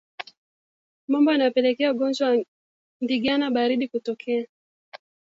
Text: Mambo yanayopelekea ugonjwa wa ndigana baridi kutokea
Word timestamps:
Mambo 1.07 1.31
yanayopelekea 1.31 1.91
ugonjwa 1.91 2.29
wa 2.29 2.45
ndigana 3.01 3.51
baridi 3.51 3.87
kutokea 3.87 4.47